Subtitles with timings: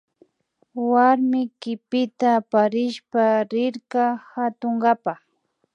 [0.91, 5.13] Warmi kipita aparishpa rirka katunkapa